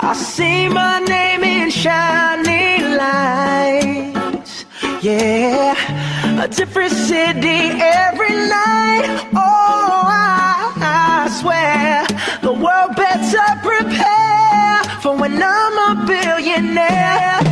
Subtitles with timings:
[0.00, 4.64] I see my name in shining lights.
[5.02, 9.28] Yeah, a different city every night.
[9.34, 12.06] Oh, I, I swear
[12.40, 17.51] the world better prepare for when I'm a billionaire.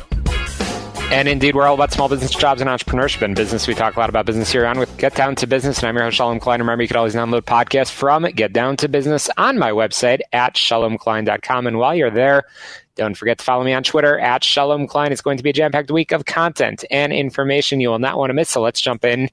[1.11, 3.67] And indeed, we're all about small business jobs and entrepreneurship and business.
[3.67, 5.79] We talk a lot about business here on with Get Down to Business.
[5.79, 6.61] And I'm your host, Shalom Klein.
[6.61, 10.55] Remember, you can always download podcasts from Get Down to Business on my website at
[10.55, 11.67] shalomklein.com.
[11.67, 12.43] And while you're there,
[12.95, 15.11] don't forget to follow me on Twitter at Shalom Klein.
[15.11, 18.17] It's going to be a jam packed week of content and information you will not
[18.17, 18.47] want to miss.
[18.47, 19.27] So let's jump in.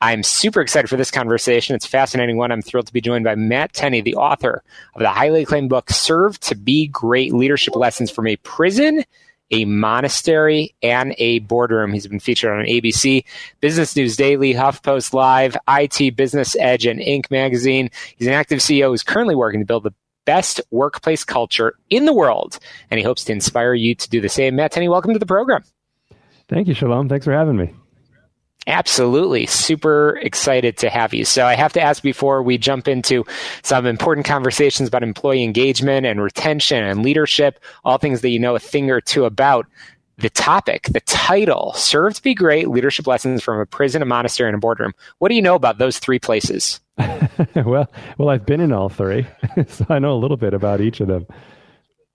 [0.00, 1.76] I'm super excited for this conversation.
[1.76, 2.50] It's a fascinating one.
[2.50, 4.64] I'm thrilled to be joined by Matt Tenney, the author
[4.96, 9.04] of the highly acclaimed book, Serve to Be Great Leadership Lessons from a Prison
[9.52, 11.92] a monastery, and a boardroom.
[11.92, 13.24] He's been featured on ABC,
[13.60, 17.30] Business News Daily, HuffPost Live, IT Business Edge, and Inc.
[17.30, 17.90] magazine.
[18.16, 19.94] He's an active CEO who's currently working to build the
[20.24, 22.58] best workplace culture in the world,
[22.90, 24.56] and he hopes to inspire you to do the same.
[24.56, 25.62] Matt Tenney, welcome to the program.
[26.48, 27.08] Thank you, Shalom.
[27.08, 27.72] Thanks for having me.
[28.66, 29.46] Absolutely.
[29.46, 31.24] Super excited to have you.
[31.24, 33.24] So I have to ask before we jump into
[33.62, 38.54] some important conversations about employee engagement and retention and leadership, all things that you know
[38.54, 39.66] a thing or two about.
[40.18, 44.48] The topic, the title, serve to be great leadership lessons from a prison, a monastery,
[44.48, 44.92] and a boardroom.
[45.18, 46.80] What do you know about those three places?
[47.56, 49.26] well, well, I've been in all three,
[49.66, 51.26] so I know a little bit about each of them.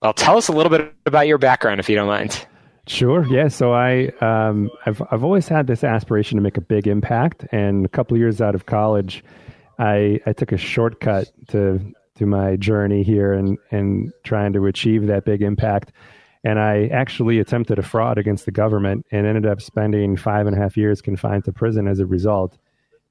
[0.00, 2.46] Well, tell us a little bit about your background, if you don't mind.
[2.88, 3.26] Sure.
[3.26, 3.48] Yeah.
[3.48, 7.84] So I, um, I've I've always had this aspiration to make a big impact, and
[7.84, 9.22] a couple years out of college,
[9.78, 11.80] I I took a shortcut to
[12.16, 15.92] to my journey here and and trying to achieve that big impact.
[16.44, 20.56] And I actually attempted a fraud against the government and ended up spending five and
[20.56, 22.56] a half years confined to prison as a result.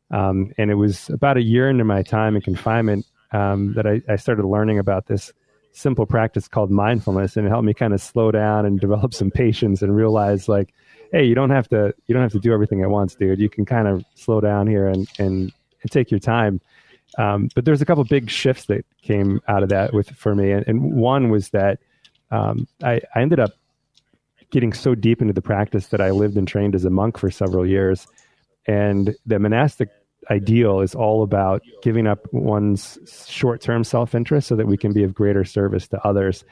[0.09, 4.01] Um, and it was about a year into my time in confinement um, that I,
[4.09, 5.33] I started learning about this
[5.77, 9.29] simple practice called mindfulness and it helped me kind of slow down and develop some
[9.29, 10.73] patience and realize like
[11.11, 13.39] hey you don't have to you don't have to do everything at once dude.
[13.39, 15.51] You can kind of slow down here and and,
[15.81, 16.59] and take your time.
[17.17, 20.51] Um, but there's a couple big shifts that came out of that with for me.
[20.51, 21.79] And, and one was that
[22.31, 23.51] um, I, I ended up
[24.51, 27.31] getting so deep into the practice that i lived and trained as a monk for
[27.31, 28.07] several years.
[28.65, 29.89] And the monastic
[30.29, 35.13] ideal is all about giving up one's short-term self-interest so that we can be of
[35.13, 36.43] greater service to others.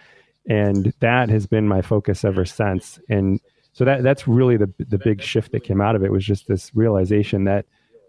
[0.47, 2.99] And that has been my focus ever since.
[3.09, 3.39] And
[3.75, 6.47] so that that's really the the big shift that came out of it was just
[6.47, 7.65] this realization that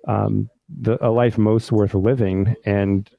[0.07, 3.11] um, the, a life most worth living and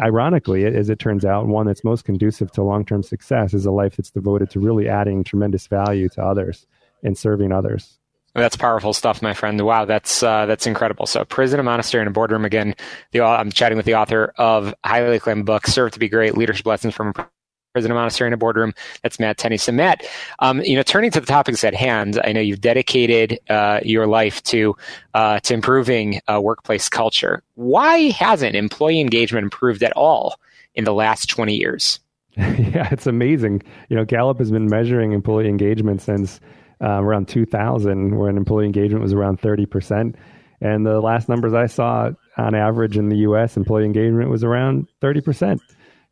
[0.00, 3.96] ironically as it turns out one that's most conducive to long-term success is a life
[3.96, 6.66] that's devoted to really adding tremendous value to others
[7.02, 7.98] and serving others
[8.40, 9.60] that's powerful stuff, my friend.
[9.60, 11.06] Wow, that's uh, that's incredible.
[11.06, 12.44] So, prison, a monastery, and a boardroom.
[12.44, 12.74] Again,
[13.12, 16.66] the, I'm chatting with the author of highly acclaimed book, "Serve to Be Great: Leadership
[16.66, 17.28] Lessons from a
[17.72, 19.56] Prison, a Monastery, and a Boardroom." That's Matt Tenney.
[19.56, 20.04] So, Matt,
[20.40, 24.06] um, you know, turning to the topics at hand, I know you've dedicated uh, your
[24.06, 24.76] life to
[25.14, 27.42] uh, to improving uh, workplace culture.
[27.54, 30.40] Why hasn't employee engagement improved at all
[30.74, 32.00] in the last 20 years?
[32.36, 33.62] yeah, it's amazing.
[33.88, 36.38] You know, Gallup has been measuring employee engagement since
[36.82, 40.14] uh, around 2000 when employee engagement was around 30%.
[40.60, 44.88] And the last numbers I saw on average in the US, employee engagement was around
[45.00, 45.60] 30%.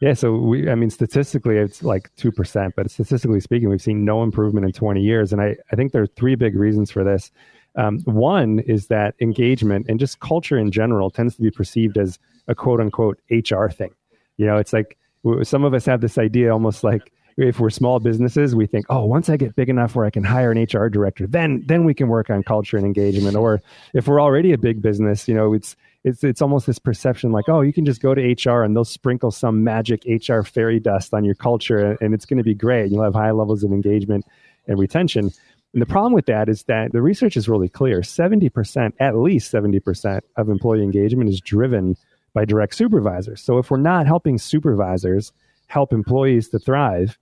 [0.01, 4.23] Yeah, so we, I mean, statistically, it's like 2%, but statistically speaking, we've seen no
[4.23, 5.33] improvement in 20 years.
[5.33, 7.31] And I, I think there are three big reasons for this.
[7.77, 12.19] Um, one is that engagement and just culture in general tends to be perceived as
[12.49, 13.91] a quote unquote HR thing.
[14.37, 14.97] You know, it's like
[15.43, 19.05] some of us have this idea almost like if we're small businesses, we think, oh,
[19.05, 21.93] once I get big enough where I can hire an HR director, then then we
[21.93, 23.37] can work on culture and engagement.
[23.37, 23.61] Or
[23.93, 27.49] if we're already a big business, you know, it's it's it's almost this perception like,
[27.49, 31.13] oh, you can just go to HR and they'll sprinkle some magic HR fairy dust
[31.13, 32.91] on your culture, and it's going to be great.
[32.91, 34.25] You'll have high levels of engagement
[34.67, 35.31] and retention.
[35.73, 38.01] And the problem with that is that the research is really clear.
[38.01, 41.99] 70%, at least 70% of employee engagement is driven
[42.33, 43.43] by direct supervisors.
[43.43, 45.33] So if we're not helping supervisors
[45.67, 47.19] help employees to thrive,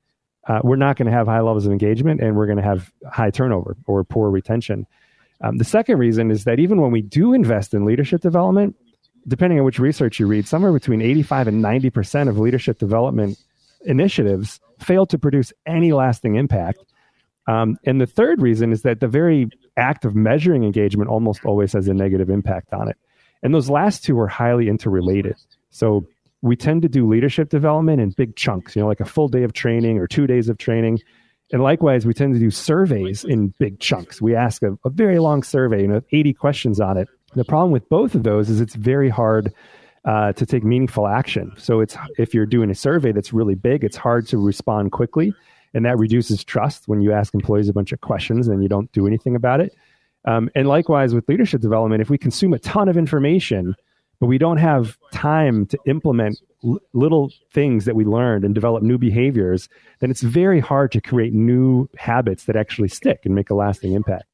[0.47, 2.93] uh, we're not going to have high levels of engagement and we're going to have
[3.11, 4.87] high turnover or poor retention.
[5.41, 8.77] Um, the second reason is that even when we do invest in leadership development,
[9.27, 13.39] depending on which research you read, somewhere between 85 and 90% of leadership development
[13.85, 16.79] initiatives fail to produce any lasting impact.
[17.47, 21.73] Um, and the third reason is that the very act of measuring engagement almost always
[21.73, 22.97] has a negative impact on it.
[23.43, 25.37] And those last two are highly interrelated.
[25.71, 26.07] So
[26.45, 29.45] we tend to do leadership development in big chunks, you know, like a full day
[29.45, 31.01] of training or two days of training.
[31.53, 34.21] And likewise, we tend to do surveys in big chunks.
[34.21, 37.09] We ask a, a very long survey, you know, 80 questions on it.
[37.35, 39.55] The problem with both of those is it's very hard
[40.05, 41.51] uh, to take meaningful action.
[41.57, 45.33] So it's if you're doing a survey that's really big, it's hard to respond quickly,
[45.73, 48.93] and that reduces trust when you ask employees a bunch of questions and you don't
[48.93, 49.75] do anything about it.
[50.27, 53.75] Um, and likewise with leadership development, if we consume a ton of information,
[54.25, 58.83] but we don't have time to implement l- little things that we learned and develop
[58.83, 59.69] new behaviors,
[60.01, 63.93] then it's very hard to create new habits that actually stick and make a lasting
[63.93, 64.25] impact.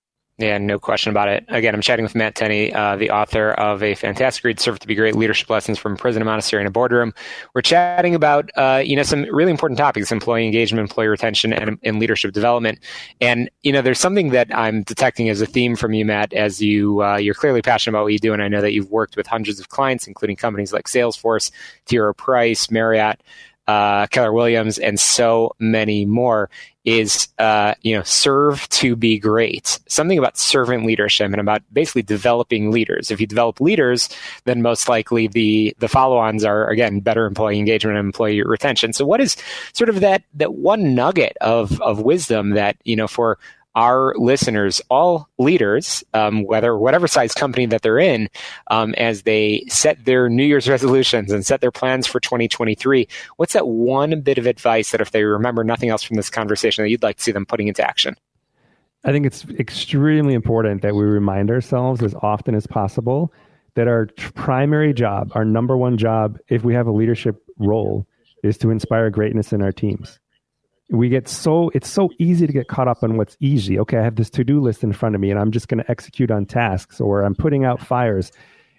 [0.41, 1.45] Yeah, no question about it.
[1.49, 4.87] Again, I'm chatting with Matt Tenney, uh, the author of a fantastic read, Serve to
[4.87, 7.13] Be Great Leadership Lessons from Prison and Monastery in a Boardroom.
[7.53, 11.79] We're chatting about, uh, you know, some really important topics, employee engagement, employee retention, and,
[11.83, 12.79] and, leadership development.
[13.21, 16.63] And, you know, there's something that I'm detecting as a theme from you, Matt, as
[16.63, 18.33] you, uh, you're clearly passionate about what you do.
[18.33, 21.51] And I know that you've worked with hundreds of clients, including companies like Salesforce,
[21.85, 21.99] T.
[21.99, 23.21] Rowe Price, Marriott,
[23.67, 26.51] uh, Keller Williams, and so many more
[26.85, 29.79] is uh, you know serve to be great.
[29.87, 33.11] Something about servant leadership and about basically developing leaders.
[33.11, 34.09] If you develop leaders,
[34.45, 38.93] then most likely the the follow-ons are again better employee engagement and employee retention.
[38.93, 39.37] So what is
[39.73, 43.39] sort of that that one nugget of of wisdom that you know for
[43.75, 48.29] our listeners, all leaders, um, whether whatever size company that they're in,
[48.69, 53.07] um, as they set their New Year's resolutions and set their plans for 2023,
[53.37, 56.83] what's that one bit of advice that if they remember nothing else from this conversation
[56.83, 58.17] that you'd like to see them putting into action?
[59.05, 63.33] I think it's extremely important that we remind ourselves as often as possible
[63.75, 68.07] that our primary job, our number one job, if we have a leadership role,
[68.43, 70.19] is to inspire greatness in our teams
[70.91, 73.79] we get so it's so easy to get caught up on what's easy.
[73.79, 75.91] Okay i have this to-do list in front of me and i'm just going to
[75.91, 78.33] execute on tasks or i'm putting out fires.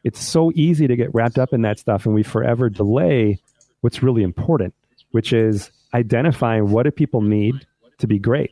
[0.03, 3.39] It's so easy to get wrapped up in that stuff and we forever delay
[3.81, 4.73] what's really important
[5.11, 7.67] which is identifying what do people need
[7.99, 8.51] to be great.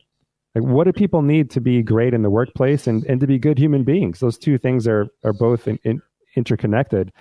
[0.56, 3.38] Like what do people need to be great in the workplace and, and to be
[3.38, 4.19] good human beings?
[4.19, 6.01] Those two things are are both in, in,
[6.35, 7.11] interconnected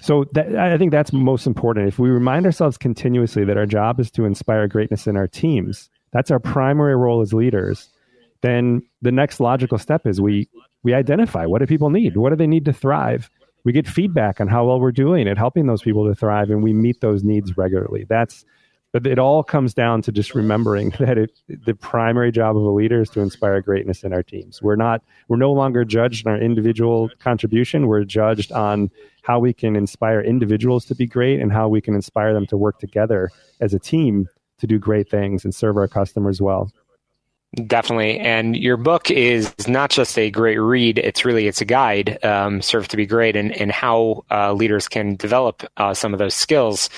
[0.00, 1.88] so that, I think that's most important.
[1.88, 5.90] If we remind ourselves continuously that our job is to inspire greatness in our teams,
[6.12, 7.88] that's our primary role as leaders.
[8.40, 10.48] Then the next logical step is we
[10.84, 13.30] we identify what do people need, what do they need to thrive.
[13.64, 16.62] We get feedback on how well we're doing at helping those people to thrive, and
[16.62, 18.06] we meet those needs regularly.
[18.08, 18.44] That's
[18.92, 22.70] but it all comes down to just remembering that it, the primary job of a
[22.70, 24.62] leader is to inspire greatness in our teams.
[24.62, 27.86] We're not, we're no longer judged on our individual contribution.
[27.86, 28.90] We're judged on
[29.22, 32.56] how we can inspire individuals to be great and how we can inspire them to
[32.56, 33.30] work together
[33.60, 36.72] as a team to do great things and serve our customers well.
[37.54, 42.22] Definitely, and your book is not just a great read; it's really it's a guide,
[42.22, 46.18] um, serve to be great, and and how uh, leaders can develop uh, some of
[46.18, 46.90] those skills.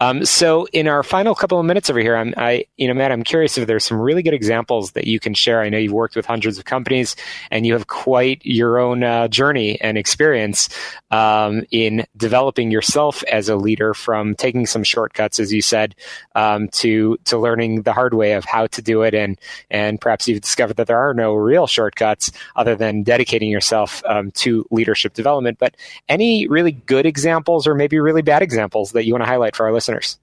[0.00, 3.12] Um, so, in our final couple of minutes over here, I'm, I, you know, Matt,
[3.12, 5.60] I'm curious if there's some really good examples that you can share.
[5.60, 7.14] I know you've worked with hundreds of companies,
[7.50, 10.70] and you have quite your own uh, journey and experience
[11.10, 15.94] um, in developing yourself as a leader, from taking some shortcuts, as you said,
[16.34, 19.38] um, to to learning the hard way of how to do it, and
[19.70, 24.30] and perhaps you've discovered that there are no real shortcuts other than dedicating yourself um,
[24.32, 25.58] to leadership development.
[25.58, 25.76] But
[26.08, 29.66] any really good examples or maybe really bad examples that you want to highlight for
[29.66, 30.18] our listeners?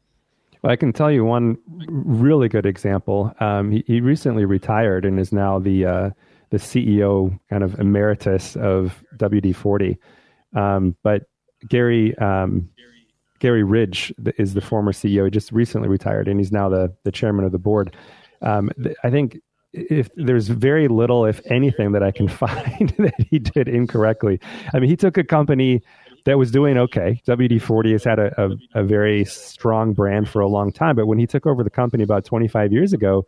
[0.62, 3.34] Well, I can tell you one really good example.
[3.39, 6.10] Um, he, he, recently retired and is now the uh,
[6.50, 10.00] the CEO, kind of emeritus of WD forty.
[10.55, 11.24] Um, but
[11.70, 12.70] Garry um,
[13.39, 15.25] Garry Ridge is the former CEO.
[15.25, 17.96] He just recently retired, and he's now the the chairman of the board.
[18.41, 18.72] Um,
[19.03, 19.39] I think
[19.75, 24.39] if there's very little, if anything, that I can find that he did incorrectly.
[24.74, 25.82] I mean, he took a company
[26.25, 27.22] that was doing okay.
[27.27, 31.05] WD 40 has had a, a, a, very strong brand for a long time, but
[31.05, 33.27] when he took over the company about 25 years ago,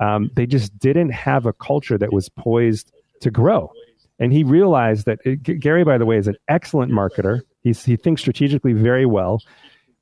[0.00, 3.70] um, they just didn't have a culture that was poised to grow.
[4.18, 7.42] And he realized that it, Garry, by the way, is an excellent marketer.
[7.62, 9.40] He's, he thinks strategically very well.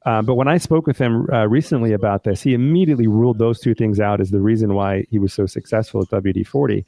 [0.07, 3.61] Uh, but when I spoke with him uh, recently about this, he immediately ruled those
[3.61, 6.85] two things out as the reason why he was so successful at WD 40.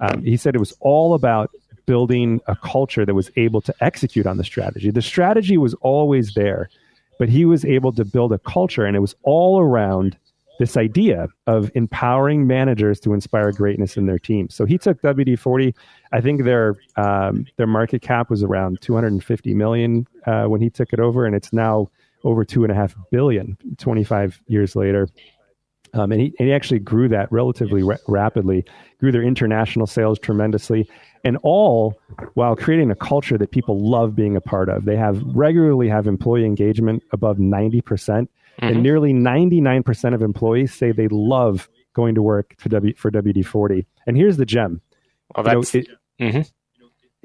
[0.00, 1.50] Um, he said it was all about
[1.86, 4.90] building a culture that was able to execute on the strategy.
[4.90, 6.70] The strategy was always there.
[7.18, 10.16] but he was able to build a culture, and it was all around
[10.58, 14.54] this idea of empowering managers to inspire greatness in their teams.
[14.54, 15.74] So he took WD forty.
[16.12, 20.92] I think their um, their market cap was around 250 million uh, when he took
[20.92, 21.90] it over, and it's now
[22.24, 25.08] over two and a half billion 25 years later.
[25.92, 28.64] Um, and, he, and he actually grew that relatively ra- rapidly,
[28.98, 30.88] grew their international sales tremendously,
[31.22, 32.00] and all
[32.34, 34.86] while creating a culture that people love being a part of.
[34.86, 38.74] They have regularly have employee engagement above 90%, percent mm-hmm.
[38.74, 43.86] and nearly 99% of employees say they love going to work for, w, for WD-40.
[44.06, 44.80] And here's the gem.
[45.36, 46.42] Well, that's, you know, it, mm-hmm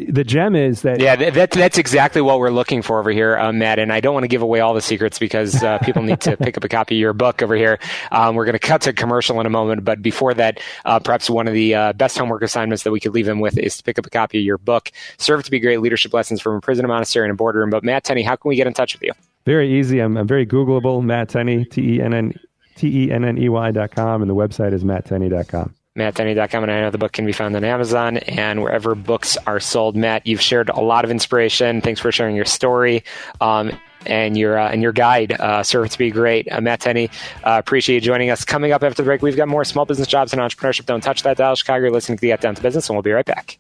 [0.08, 3.51] the gem is that yeah that, that's exactly what we're looking for over here uh,
[3.51, 6.22] matt and i don't want to give away all the secrets because uh, people need
[6.22, 7.79] to pick up a copy of your book over here.
[8.12, 11.29] Um, we're going to cut to commercial in a moment but before that uh, perhaps
[11.29, 13.84] one of the uh, best homework assignments that we could leave them with is to
[13.84, 14.91] pick up a copy of your book.
[15.18, 17.84] Serve to be great leadership lessons from a prison a monastery and a boardroom but
[17.84, 19.12] matt tenney how can we get in touch with you?
[19.46, 20.00] Very easy.
[20.00, 22.39] I'm, I'm very googleable matt tenney t-e-n-n
[22.75, 27.25] T-E-N-N-E-Y dot com, and the website is matttenney.com matttenney.com, and I know the book can
[27.25, 29.96] be found on Amazon and wherever books are sold.
[29.96, 31.81] Matt, you've shared a lot of inspiration.
[31.81, 33.03] Thanks for sharing your story.
[33.41, 33.72] Um,
[34.05, 36.50] and your uh, and your guide, uh, serve to be great.
[36.50, 37.10] Uh, Matt Tenney,
[37.43, 38.46] uh, appreciate you joining us.
[38.46, 40.86] Coming up after the break, we've got more small business jobs and entrepreneurship.
[40.86, 41.81] Don't touch that dial, Chicago.
[41.81, 43.60] You're listening to the Get Down to Business, and we'll be right back.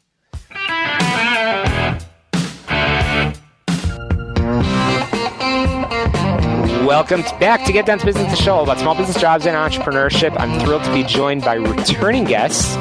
[6.89, 10.35] Welcome back to Get Down to Business, the show about small business jobs and entrepreneurship.
[10.39, 12.75] I'm thrilled to be joined by returning guests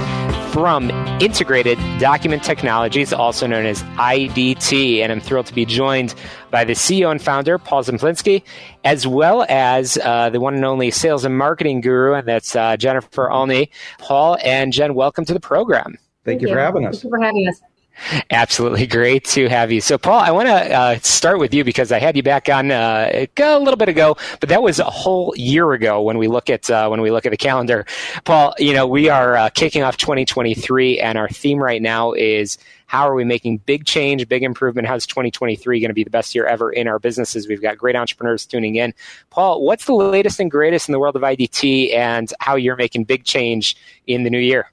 [0.51, 5.01] from Integrated Document Technologies, also known as IDT.
[5.01, 6.15] And I'm thrilled to be joined
[6.51, 8.43] by the CEO and founder, Paul Zemplinsky,
[8.83, 12.79] as well as uh, the one and only sales and marketing guru, and that's uh,
[12.79, 13.71] Jennifer Olney.
[13.99, 15.99] Paul and Jen, welcome to the program.
[16.25, 17.03] Thank, Thank you, you for having us.
[17.03, 17.61] Thank you for having us.
[18.31, 19.81] Absolutely great to have you.
[19.81, 22.71] So, Paul, I want to uh, start with you because I had you back on
[22.71, 26.51] uh, a little bit ago, but that was a whole year ago when we look
[26.51, 27.87] at uh, when we look at the calendar.
[28.25, 32.59] Paul, you know we are uh, kicking off 2023, and our theme right now is
[32.87, 34.89] how are we making big change, big improvement?
[34.89, 37.47] How's 2023 going to be the best year ever in our businesses?
[37.47, 38.95] We've got great entrepreneurs tuning in.
[39.31, 43.05] Paul, what's the latest and greatest in the world of IDT, and how you're making
[43.05, 43.77] big change
[44.07, 44.71] in the new year?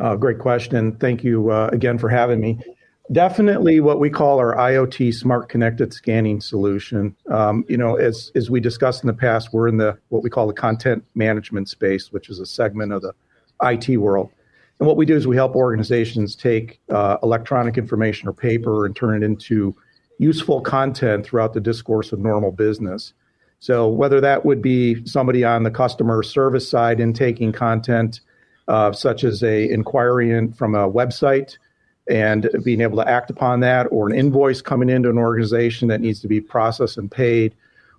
[0.00, 0.96] Uh, great question.
[0.96, 2.58] Thank you uh, again for having me.
[3.12, 7.14] Definitely what we call our IoT smart connected scanning solution.
[7.28, 10.30] Um, you know, as, as we discussed in the past, we're in the what we
[10.30, 13.12] call the content management space, which is a segment of the
[13.62, 14.30] IT world.
[14.78, 18.96] And what we do is we help organizations take uh, electronic information or paper and
[18.96, 19.76] turn it into
[20.18, 23.12] useful content throughout the discourse of normal business.
[23.58, 28.20] So whether that would be somebody on the customer service side in taking content,
[28.70, 31.58] uh, such as a inquiry in, from a website
[32.08, 36.00] and being able to act upon that, or an invoice coming into an organization that
[36.00, 37.54] needs to be processed and paid,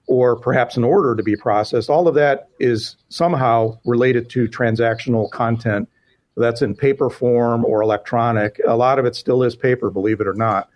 [0.08, 1.90] or perhaps an order to be processed.
[1.90, 5.90] All of that is somehow related to transactional content.
[6.38, 8.60] That's in paper form or electronic.
[8.66, 10.70] A lot of it still is paper, believe it or not.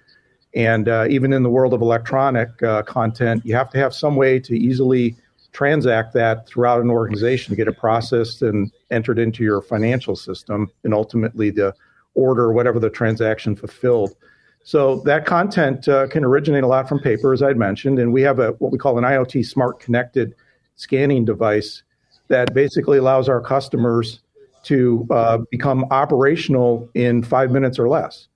[0.54, 4.18] And uh, even in the world of electronic uh, content, you have to have some
[4.18, 5.16] way to easily
[5.56, 10.70] transact that throughout an organization to get it processed and entered into your financial system
[10.84, 11.74] and ultimately the
[12.14, 14.16] order whatever the transaction fulfilled.
[14.64, 18.22] So that content uh, can originate a lot from paper as i'd mentioned and we
[18.24, 20.36] have a what we call an iot smart connected
[20.76, 21.84] scanning device
[22.28, 24.20] that basically allows our customers
[24.64, 28.28] to uh, become operational in five minutes or less.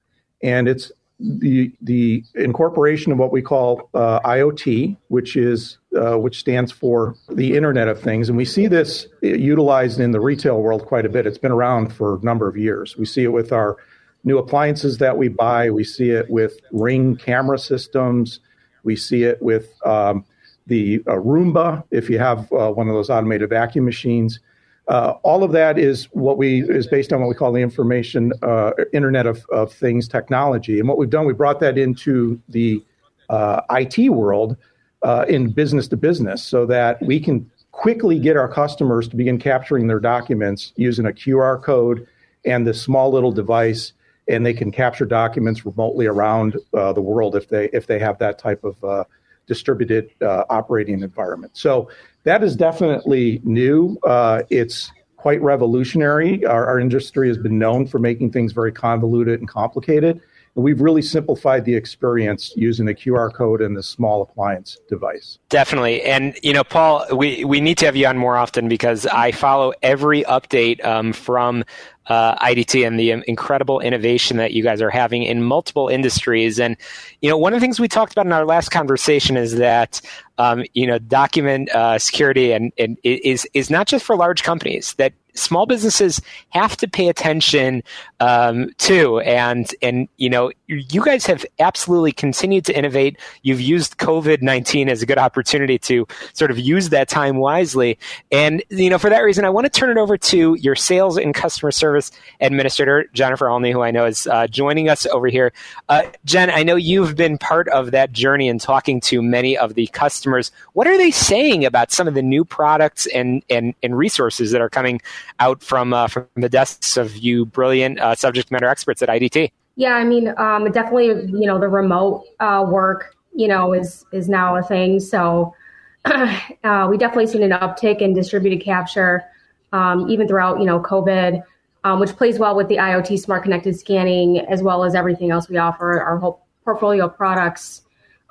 [0.43, 6.39] And it's the the incorporation of what we call uh, IoT, which is uh, which
[6.39, 10.85] stands for the Internet of Things, and we see this utilized in the retail world
[10.85, 11.27] quite a bit.
[11.27, 12.95] It's been around for a number of years.
[12.97, 13.77] We see it with our
[14.23, 15.69] new appliances that we buy.
[15.69, 18.39] We see it with Ring camera systems.
[18.83, 20.25] We see it with um,
[20.67, 21.83] the uh, Roomba.
[21.91, 24.39] If you have uh, one of those automated vacuum machines,
[24.89, 28.33] uh, all of that is what we is based on what we call the information
[28.41, 30.79] uh, Internet of, of Things technology.
[30.79, 32.83] And what we've done, we brought that into the
[33.29, 34.57] uh, IT world
[35.03, 39.37] uh, in business to business, so that we can quickly get our customers to begin
[39.37, 42.07] capturing their documents using a QR code
[42.43, 43.93] and this small little device,
[44.27, 48.17] and they can capture documents remotely around uh, the world if they if they have
[48.17, 49.05] that type of
[49.49, 50.11] uh, distributed
[50.49, 51.57] operating environment.
[51.57, 51.89] So
[52.23, 53.97] that is definitely new.
[54.03, 56.45] Uh, it's quite revolutionary.
[56.45, 60.21] Our, our, industry has been known for making things very convoluted and complicated.
[60.55, 65.37] And we've really simplified the experience using the QR code and the small appliance device.
[65.49, 66.01] Definitely.
[66.03, 69.31] And, you know, Paul, we, we need to have you on more often because I
[69.31, 71.63] follow every update um, from
[72.09, 76.59] uh, IDT and the incredible innovation that you guys are having in multiple industries.
[76.59, 76.75] And,
[77.21, 80.01] you know, one of the things we talked about in our last conversation is that,
[80.37, 84.93] um, you know, document uh, security and, and is, is not just for large companies,
[84.95, 87.83] that small businesses have to pay attention
[88.19, 89.19] um, to.
[89.21, 93.17] And and you know, you guys have absolutely continued to innovate.
[93.43, 97.97] You've used COVID nineteen as a good opportunity to sort of use that time wisely.
[98.31, 101.17] And you know, for that reason, I want to turn it over to your sales
[101.17, 105.53] and customer service administrator, Jennifer Olney, who I know is uh, joining us over here.
[105.87, 109.75] Uh, Jen, I know you've been part of that journey and talking to many of
[109.75, 110.51] the customers.
[110.73, 114.61] What are they saying about some of the new products and and, and resources that
[114.61, 115.01] are coming
[115.39, 119.51] out from uh, from the desks of you brilliant uh, subject matter experts at IDT?
[119.75, 124.27] Yeah, I mean, um, definitely, you know, the remote uh, work, you know, is is
[124.27, 124.99] now a thing.
[124.99, 125.53] So
[126.05, 129.23] uh, we definitely seen an uptick in distributed capture,
[129.71, 131.43] um, even throughout, you know, COVID,
[131.83, 135.49] um, which plays well with the IoT smart connected scanning as well as everything else
[135.49, 137.83] we offer, our whole portfolio of products.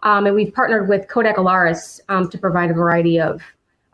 [0.03, 3.43] Um, and we've partnered with Kodak Alaris um, to provide a variety of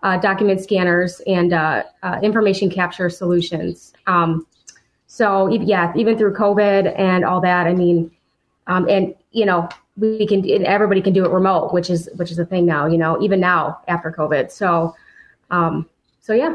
[0.05, 3.95] uh, document scanners and uh, uh, information capture solutions.
[4.07, 4.47] Um,
[5.07, 8.11] so yeah, even through COVID and all that, I mean,
[8.67, 12.39] um, and you know, we can everybody can do it remote, which is which is
[12.39, 12.87] a thing now.
[12.87, 14.51] You know, even now after COVID.
[14.51, 14.95] So,
[15.51, 15.89] um,
[16.21, 16.55] so yeah.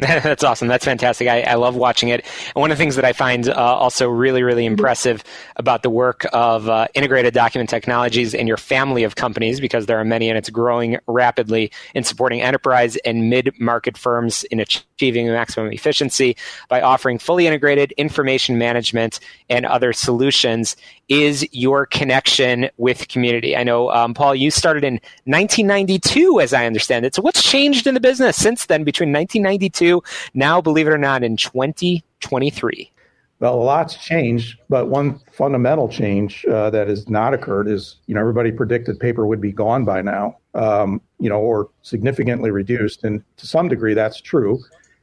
[0.24, 0.66] That's awesome.
[0.66, 1.28] That's fantastic.
[1.28, 2.24] I, I, love watching it.
[2.54, 5.22] And one of the things that I find uh, also really, really impressive
[5.56, 10.00] about the work of uh, integrated document technologies and your family of companies, because there
[10.00, 15.26] are many and it's growing rapidly in supporting enterprise and mid market firms in achieving
[15.28, 16.34] maximum efficiency
[16.70, 20.76] by offering fully integrated information management and other solutions
[21.10, 23.56] is your connection with community.
[23.56, 27.14] I know, um, Paul, you started in 1992, as I understand it.
[27.14, 30.02] So, what's changed in the business since then between 1992,
[30.32, 32.92] now, believe it or not, in 2023?
[33.40, 38.14] Well, a lot's changed, but one fundamental change uh, that has not occurred is, you
[38.14, 43.02] know, everybody predicted paper would be gone by now, um, you know, or significantly reduced,
[43.02, 44.60] and to some degree that's true.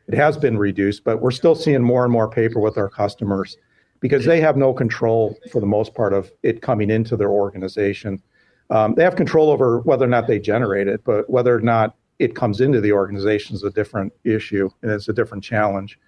[0.07, 3.57] It has been reduced, but we're still seeing more and more paper with our customers
[3.99, 8.21] because they have no control for the most part of it coming into their organization.
[8.69, 11.95] Um, they have control over whether or not they generate it, but whether or not
[12.19, 15.99] it comes into the organization is a different issue and it's a different challenge.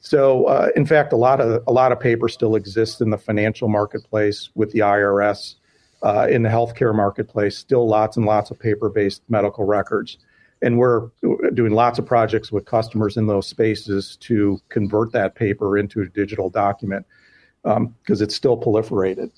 [0.00, 3.16] So, uh, in fact, a lot of a lot of paper still exists in the
[3.16, 5.54] financial marketplace with the IRS,
[6.02, 7.56] uh, in the healthcare marketplace.
[7.56, 10.18] Still, lots and lots of paper-based medical records,
[10.60, 11.08] and we're
[11.54, 16.06] doing lots of projects with customers in those spaces to convert that paper into a
[16.06, 17.06] digital document
[17.64, 19.30] because um, it's still proliferated.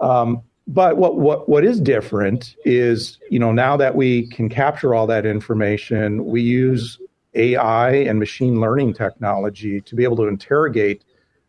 [0.00, 4.94] Um, but what, what what is different is you know now that we can capture
[4.94, 6.98] all that information, we use
[7.34, 11.02] AI and machine learning technology to be able to interrogate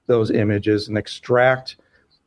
[0.07, 1.77] those images and extract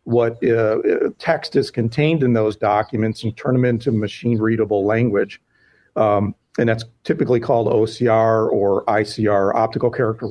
[0.05, 0.79] what uh,
[1.19, 5.41] text is contained in those documents and turn them into machine readable language.
[5.97, 10.27] Um, and that's typically called OCR or ICR, optical character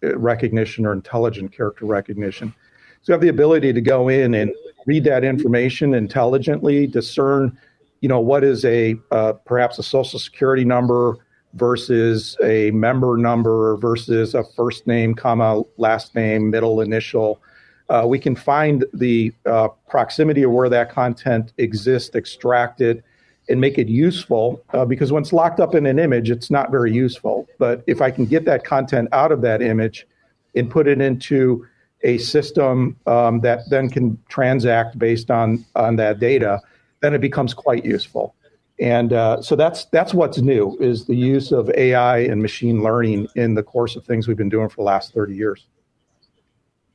[0.00, 2.54] recognition or intelligent character recognition.
[3.02, 4.52] So you have the ability to go in and
[4.86, 7.56] read that information intelligently, discern,
[8.00, 11.16] you know, what is a uh, perhaps a social security number
[11.54, 17.40] versus a member number versus a first name, comma, last name, middle initial.
[17.88, 23.02] Uh, we can find the uh, proximity of where that content exists, extract it,
[23.48, 24.62] and make it useful.
[24.74, 27.48] Uh, because when it's locked up in an image, it's not very useful.
[27.58, 30.06] But if I can get that content out of that image
[30.54, 31.66] and put it into
[32.02, 36.60] a system um, that then can transact based on on that data,
[37.00, 38.34] then it becomes quite useful.
[38.78, 43.28] And uh, so that's that's what's new is the use of AI and machine learning
[43.36, 45.66] in the course of things we've been doing for the last 30 years.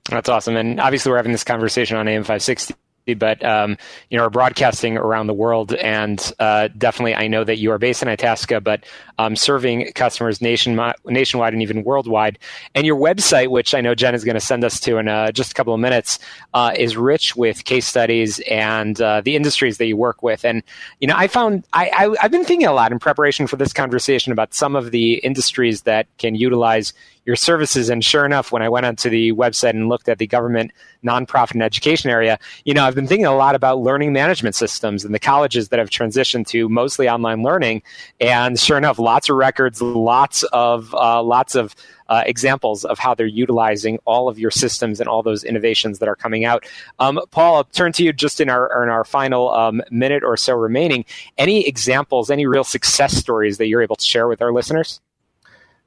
[0.10, 0.56] That's awesome.
[0.56, 2.76] And obviously, we're having this conversation on AM 560
[3.14, 3.78] but um,
[4.10, 5.74] you know, are broadcasting around the world.
[5.76, 8.86] And uh, definitely, I know that you are based in Itasca, but
[9.20, 12.40] um, serving customers nation, nationwide and even worldwide.
[12.74, 15.32] And your website, which I know Jen is going to send us to in uh,
[15.32, 16.18] just a couple of minutes,
[16.54, 20.44] uh, is rich with case studies and uh, the industries that you work with.
[20.44, 20.64] And
[21.00, 23.74] you know, I found I, I I've been thinking a lot in preparation for this
[23.74, 26.94] conversation about some of the industries that can utilize
[27.26, 27.90] your services.
[27.90, 30.72] And sure enough, when I went onto the website and looked at the government
[31.04, 35.06] nonprofit and education area, you know, I've been thinking a lot about learning management systems
[35.06, 37.84] and the colleges that have transitioned to mostly online learning.
[38.20, 41.76] And sure enough, lots of records, lots of uh, lots of
[42.08, 46.10] uh, examples of how they're utilizing all of your systems and all those innovations that
[46.10, 46.66] are coming out.
[47.00, 50.38] Um, Paul, I'll turn to you just in our in our final um, minute or
[50.38, 51.06] so remaining.
[51.38, 55.02] Any examples, any real success stories that you're able to share with our listeners?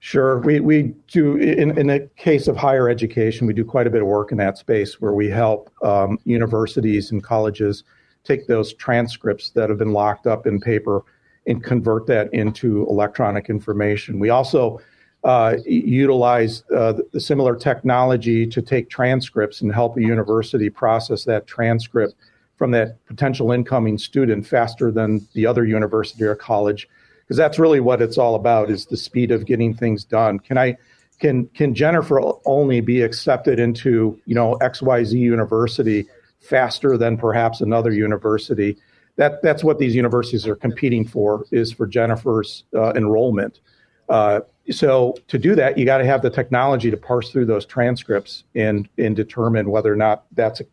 [0.00, 0.38] Sure.
[0.38, 4.00] We, we do, in, in the case of higher education, we do quite a bit
[4.00, 7.82] of work in that space where we help um, universities and colleges
[8.22, 11.02] take those transcripts that have been locked up in paper
[11.46, 14.20] and convert that into electronic information.
[14.20, 14.80] We also
[15.24, 21.46] uh, utilize uh, the similar technology to take transcripts and help a university process that
[21.46, 22.14] transcript
[22.56, 26.88] from that potential incoming student faster than the other university or college
[27.28, 30.40] because that's really what it's all about is the speed of getting things done.
[30.40, 30.76] Can i
[31.20, 36.06] can can jennifer Olney be accepted into you know xyz university
[36.40, 38.78] faster than perhaps another university?
[39.16, 43.60] That that's what these universities are competing for is for jennifer's uh, enrollment.
[44.08, 47.66] Uh, so to do that, you got to have the technology to parse through those
[47.66, 50.64] transcripts and and determine whether or not that's a,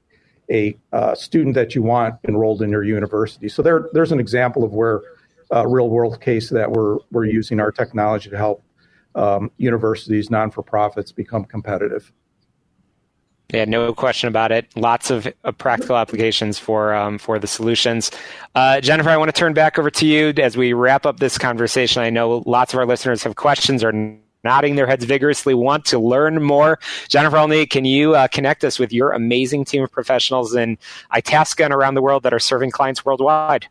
[0.50, 3.50] a uh, student that you want enrolled in your university.
[3.50, 5.02] So there there's an example of where
[5.54, 8.64] uh, real world case that we're we're using our technology to help
[9.16, 12.12] um, universities, non for profits, become competitive.
[13.54, 14.76] Yeah, no question about it.
[14.76, 18.12] Lots of uh, practical applications for um, for the solutions.
[18.56, 21.38] Uh, Jennifer, I want to turn back over to you as we wrap up this
[21.38, 22.02] conversation.
[22.02, 23.92] I know lots of our listeners have questions or
[24.44, 26.80] nodding their heads vigorously, want to learn more.
[27.08, 30.78] Jennifer Olney, can you uh, connect us with your amazing team of professionals in
[31.12, 33.68] Itasca and around the world that are serving clients worldwide?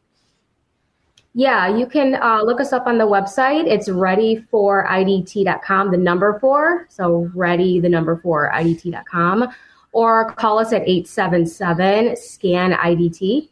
[1.37, 3.67] Yeah, you can uh, look us up on the website.
[3.67, 6.87] It's readyforidt.com, the number four.
[6.89, 9.49] So ready, the number four, IDT.com.
[9.91, 13.49] Or call us at 877 SCAN IDT.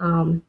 [0.00, 0.42] Um,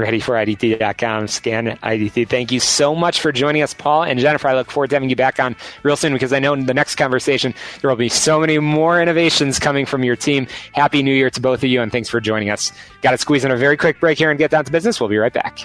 [0.00, 2.28] yep readyforidt.com, scan IDT.
[2.28, 4.48] Thank you so much for joining us, Paul and Jennifer.
[4.48, 6.74] I look forward to having you back on real soon because I know in the
[6.74, 10.46] next conversation there will be so many more innovations coming from your team.
[10.72, 12.72] Happy New Year to both of you, and thanks for joining us.
[13.02, 15.00] Got to squeeze in a very quick break here and get down to business.
[15.00, 15.58] We'll be right back.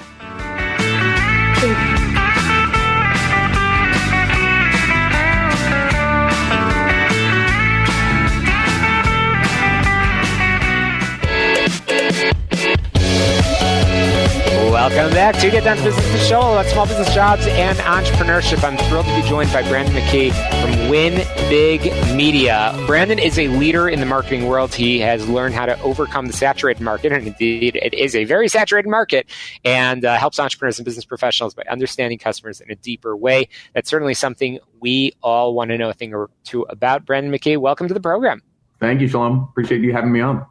[14.83, 18.61] Welcome back to Get Down to Business, the show about small business jobs and entrepreneurship.
[18.65, 22.77] I'm thrilled to be joined by Brandon McKee from Win Big Media.
[22.85, 24.73] Brandon is a leader in the marketing world.
[24.73, 28.49] He has learned how to overcome the saturated market, and indeed, it is a very
[28.49, 29.29] saturated market,
[29.63, 33.47] and uh, helps entrepreneurs and business professionals by understanding customers in a deeper way.
[33.73, 37.05] That's certainly something we all want to know a thing or two about.
[37.05, 38.41] Brandon McKee, welcome to the program.
[38.81, 39.47] Thank you, Shalom.
[39.49, 40.45] Appreciate you having me on.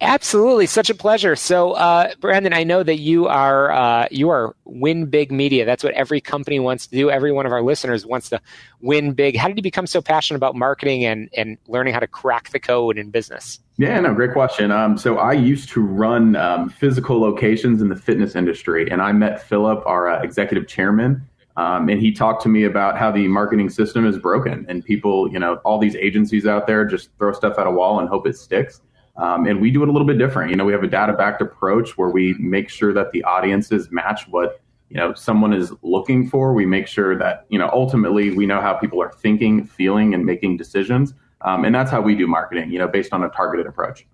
[0.00, 1.34] Absolutely, such a pleasure.
[1.34, 5.64] So, uh, Brandon, I know that you are uh, you are win big media.
[5.64, 7.10] That's what every company wants to do.
[7.10, 8.40] Every one of our listeners wants to
[8.80, 9.36] win big.
[9.36, 12.60] How did you become so passionate about marketing and and learning how to crack the
[12.60, 13.58] code in business?
[13.76, 14.70] Yeah, no, great question.
[14.70, 19.10] Um, so I used to run um, physical locations in the fitness industry, and I
[19.10, 23.26] met Philip, our uh, executive chairman, um, and he talked to me about how the
[23.26, 27.32] marketing system is broken, and people, you know, all these agencies out there just throw
[27.32, 28.80] stuff at a wall and hope it sticks.
[29.18, 30.50] Um, and we do it a little bit different.
[30.50, 33.90] You know, we have a data backed approach where we make sure that the audiences
[33.90, 36.54] match what you know someone is looking for.
[36.54, 40.24] We make sure that you know ultimately we know how people are thinking, feeling, and
[40.24, 41.14] making decisions.
[41.42, 42.70] Um, and that's how we do marketing.
[42.70, 44.06] You know, based on a targeted approach.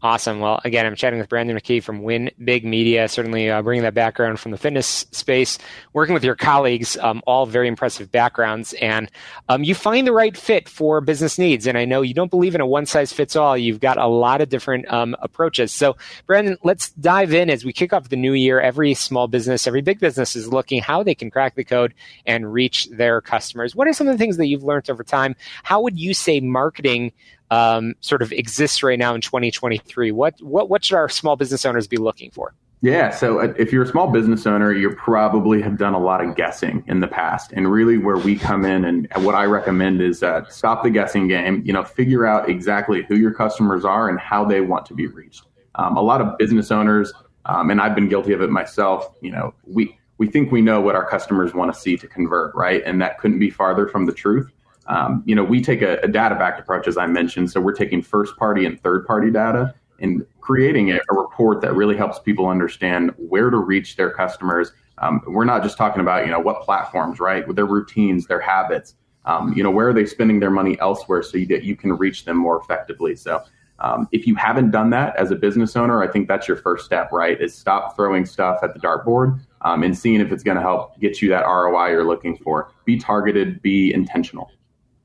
[0.00, 0.38] Awesome.
[0.38, 3.94] Well, again, I'm chatting with Brandon McKee from Win Big Media, certainly uh, bringing that
[3.94, 5.58] background from the fitness space,
[5.92, 8.74] working with your colleagues, um, all very impressive backgrounds.
[8.74, 9.10] And
[9.48, 11.66] um, you find the right fit for business needs.
[11.66, 13.58] And I know you don't believe in a one size fits all.
[13.58, 15.72] You've got a lot of different um, approaches.
[15.72, 15.96] So,
[16.28, 18.60] Brandon, let's dive in as we kick off the new year.
[18.60, 21.92] Every small business, every big business is looking how they can crack the code
[22.24, 23.74] and reach their customers.
[23.74, 25.34] What are some of the things that you've learned over time?
[25.64, 27.12] How would you say marketing
[27.50, 30.12] um, sort of exists right now in 2023?
[30.12, 32.54] What what what should our small business owners be looking for?
[32.80, 36.24] Yeah, so uh, if you're a small business owner, you probably have done a lot
[36.24, 40.00] of guessing in the past, and really where we come in and what I recommend
[40.00, 41.62] is uh, stop the guessing game.
[41.64, 45.08] You know, figure out exactly who your customers are and how they want to be
[45.08, 45.44] reached.
[45.74, 47.12] Um, a lot of business owners,
[47.46, 49.12] um, and I've been guilty of it myself.
[49.22, 52.54] You know, we we think we know what our customers want to see to convert,
[52.54, 52.82] right?
[52.86, 54.52] And that couldn't be farther from the truth.
[54.88, 57.50] Um, you know, we take a, a data backed approach, as I mentioned.
[57.50, 61.74] So we're taking first party and third party data and creating a, a, report that
[61.74, 64.72] really helps people understand where to reach their customers.
[64.98, 67.46] Um, we're not just talking about, you know, what platforms, right?
[67.46, 68.94] With their routines, their habits,
[69.26, 72.24] um, you know, where are they spending their money elsewhere so that you can reach
[72.24, 73.14] them more effectively.
[73.14, 73.42] So
[73.80, 76.86] um, if you haven't done that as a business owner, I think that's your first
[76.86, 77.40] step, right?
[77.40, 80.98] Is stop throwing stuff at the dartboard um, and seeing if it's going to help
[80.98, 82.72] get you that ROI you're looking for.
[82.84, 84.50] Be targeted, be intentional.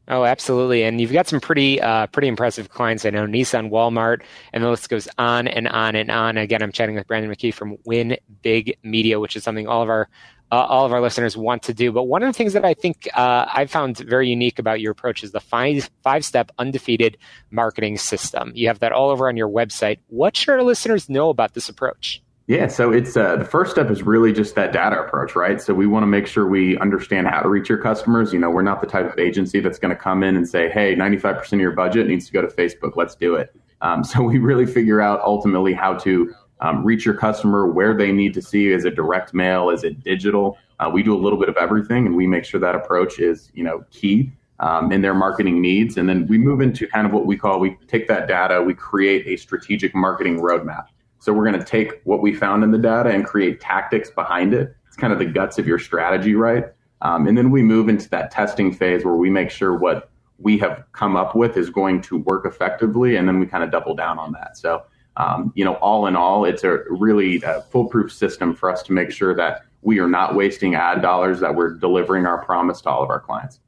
[0.09, 0.83] Oh, absolutely.
[0.83, 3.05] And you've got some pretty uh, pretty impressive clients.
[3.05, 6.37] I know Nissan, Walmart, and the list goes on and on and on.
[6.37, 9.89] Again, I'm chatting with Brandon McKee from Win Big Media, which is something all of
[9.89, 10.09] our
[10.51, 11.91] uh, all of our listeners want to do.
[11.91, 14.91] But one of the things that I think uh, I found very unique about your
[14.91, 17.17] approach is the five five step undefeated
[17.51, 18.51] marketing system.
[18.55, 19.99] You have that all over on your website.
[20.07, 22.22] What should our listeners know about this approach?
[22.47, 25.61] Yeah, so it's uh, the first step is really just that data approach, right?
[25.61, 28.33] So we want to make sure we understand how to reach your customers.
[28.33, 30.69] You know, we're not the type of agency that's going to come in and say,
[30.69, 32.97] "Hey, 95% of your budget needs to go to Facebook.
[32.97, 37.15] Let's do it." Um, so we really figure out ultimately how to um, reach your
[37.15, 38.73] customer where they need to see.
[38.73, 39.69] Is it direct mail?
[39.69, 40.57] Is it digital?
[40.81, 43.51] Uh, we do a little bit of everything, and we make sure that approach is
[43.53, 45.95] you know key um, in their marketing needs.
[45.95, 48.73] And then we move into kind of what we call we take that data, we
[48.73, 50.87] create a strategic marketing roadmap.
[51.23, 54.53] So we're going to take what we found in the data and create tactics behind
[54.53, 54.75] it.
[54.87, 56.65] It's kind of the guts of your strategy, right?
[56.99, 60.57] Um, and then we move into that testing phase where we make sure what we
[60.57, 63.95] have come up with is going to work effectively, and then we kind of double
[63.95, 64.57] down on that.
[64.57, 64.83] So,
[65.15, 68.91] um, you know, all in all, it's a really uh, foolproof system for us to
[68.91, 72.89] make sure that we are not wasting ad dollars, that we're delivering our promise to
[72.89, 73.61] all of our clients.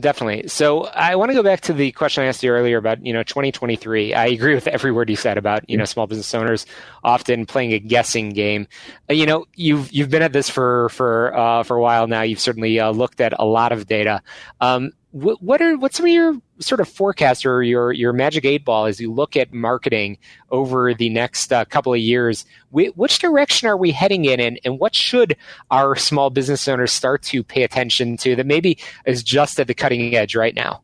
[0.00, 0.48] Definitely.
[0.48, 3.12] So I want to go back to the question I asked you earlier about, you
[3.12, 4.14] know, 2023.
[4.14, 6.64] I agree with every word you said about, you know, small business owners
[7.04, 8.66] often playing a guessing game.
[9.10, 12.22] Uh, you know, you've you've been at this for for uh, for a while now.
[12.22, 14.22] You've certainly uh, looked at a lot of data.
[14.60, 18.64] Um, what are what's some of your sort of forecast or your your magic eight
[18.64, 20.18] ball as you look at marketing
[20.50, 22.44] over the next uh, couple of years?
[22.70, 25.36] which direction are we heading in, and, and what should
[25.70, 29.74] our small business owners start to pay attention to that maybe is just at the
[29.74, 30.82] cutting edge right now?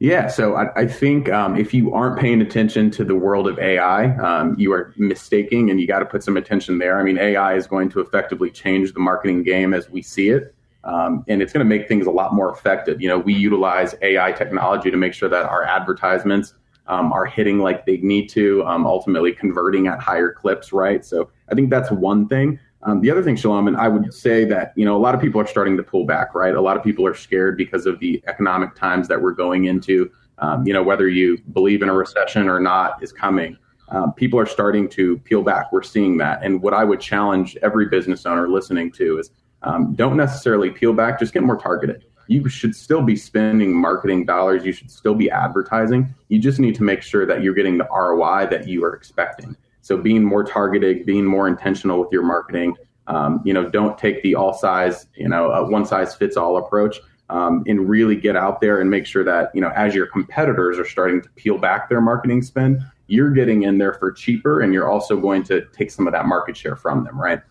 [0.00, 3.58] Yeah, so I, I think um, if you aren't paying attention to the world of
[3.58, 7.00] AI, um, you are mistaking, and you got to put some attention there.
[7.00, 10.54] I mean, AI is going to effectively change the marketing game as we see it.
[10.84, 13.00] Um, and it's going to make things a lot more effective.
[13.00, 16.54] You know, we utilize AI technology to make sure that our advertisements
[16.86, 21.04] um, are hitting like they need to, um, ultimately converting at higher clips, right?
[21.04, 22.58] So I think that's one thing.
[22.82, 25.20] Um, the other thing, Shalom, and I would say that you know a lot of
[25.20, 26.54] people are starting to pull back, right?
[26.54, 30.10] A lot of people are scared because of the economic times that we're going into.
[30.38, 33.56] Um, you know, whether you believe in a recession or not is coming.
[33.88, 35.72] Uh, people are starting to peel back.
[35.72, 39.30] We're seeing that, and what I would challenge every business owner listening to is
[39.62, 42.04] um, don't necessarily peel back, just get more targeted.
[42.28, 44.64] You should still be spending marketing dollars.
[44.64, 46.14] You should still be advertising.
[46.28, 49.56] You just need to make sure that you're getting the ROI that you are expecting.
[49.80, 52.76] So being more targeted, being more intentional with your marketing.
[53.06, 56.98] Um, you know, don't take the all size, you know, one size fits all approach.
[57.30, 60.78] Um, and really get out there and make sure that you know as your competitors
[60.78, 64.72] are starting to peel back their marketing spend, you're getting in there for cheaper, and
[64.72, 67.42] you're also going to take some of that market share from them, right?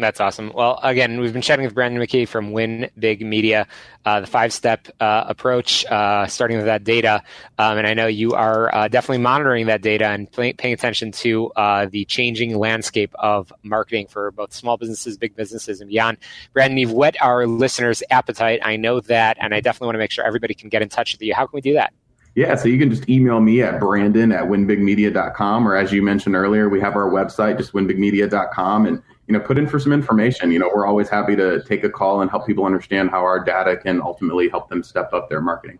[0.00, 0.50] That's awesome.
[0.54, 3.66] Well, again, we've been chatting with Brandon McKee from Win Big Media,
[4.06, 7.22] uh, the five step uh, approach, uh, starting with that data.
[7.58, 11.12] Um, and I know you are uh, definitely monitoring that data and pay, paying attention
[11.12, 16.16] to uh, the changing landscape of marketing for both small businesses, big businesses, and beyond.
[16.54, 18.60] Brandon, you've whet our listeners' appetite.
[18.62, 21.12] I know that, and I definitely want to make sure everybody can get in touch
[21.12, 21.34] with you.
[21.34, 21.92] How can we do that?
[22.36, 26.36] Yeah, so you can just email me at brandon at winbigmedia.com, or as you mentioned
[26.36, 30.50] earlier, we have our website, just winbigmedia.com, and you know, put in for some information.
[30.50, 33.38] You know, we're always happy to take a call and help people understand how our
[33.38, 35.78] data can ultimately help them step up their marketing.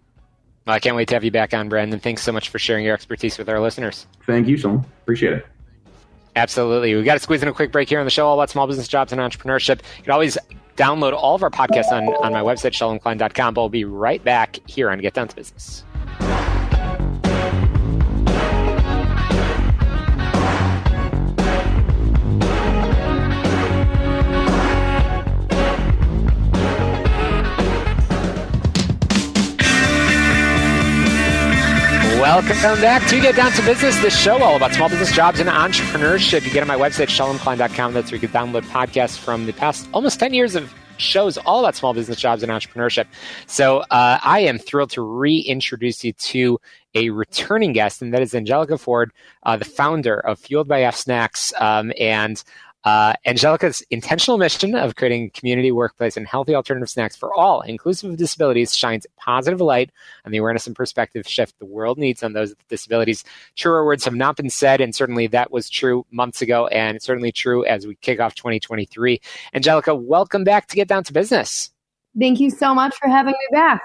[0.68, 1.98] Well, I can't wait to have you back on, Brandon.
[1.98, 4.06] Thanks so much for sharing your expertise with our listeners.
[4.24, 4.86] Thank you, Sean.
[5.02, 5.46] Appreciate it.
[6.36, 6.94] Absolutely.
[6.94, 8.68] We've got to squeeze in a quick break here on the show all about small
[8.68, 9.80] business jobs and entrepreneurship.
[9.96, 10.38] You can always
[10.76, 13.54] download all of our podcasts on, on my website, shalomklein.com.
[13.54, 15.82] But we'll be right back here on Get Down to Business.
[32.20, 35.48] Welcome back to Get Down to Business, the show all about small business jobs and
[35.48, 36.44] entrepreneurship.
[36.44, 37.94] You get on my website, shalomklein.com.
[37.94, 41.61] That's where you can download podcasts from the past almost 10 years of shows all
[41.61, 43.06] about small business jobs and entrepreneurship.
[43.46, 46.61] So uh, I am thrilled to reintroduce you to
[46.94, 49.12] a returning guest, and that is Angelica Ford,
[49.44, 51.54] uh, the founder of Fueled by F Snacks.
[51.59, 52.44] Um, and
[52.84, 58.10] uh, Angelica's intentional mission of creating community, workplace, and healthy alternative snacks for all, inclusive
[58.10, 59.90] of disabilities, shines a positive light
[60.24, 63.22] on the awareness and perspective shift the world needs on those with disabilities.
[63.56, 67.32] Truer words have not been said, and certainly that was true months ago, and certainly
[67.32, 69.20] true as we kick off 2023.
[69.52, 71.70] Angelica, welcome back to Get Down to Business.
[72.18, 73.82] Thank you so much for having me back.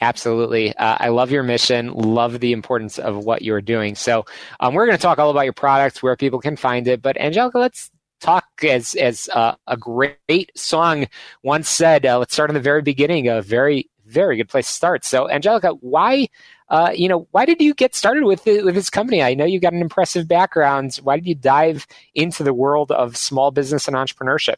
[0.00, 0.76] Absolutely.
[0.76, 3.94] Uh, I love your mission, love the importance of what you're doing.
[3.94, 4.26] So,
[4.60, 7.00] um, we're going to talk all about your products, where people can find it.
[7.00, 11.06] But, Angelica, let's talk as, as uh, a great song
[11.42, 12.04] once said.
[12.04, 15.04] Uh, let's start in the very beginning, a very, very good place to start.
[15.04, 16.28] So, Angelica, why?
[16.68, 19.22] Uh, you know, why did you get started with with this company?
[19.22, 20.96] I know you've got an impressive background.
[21.02, 24.56] Why did you dive into the world of small business and entrepreneurship?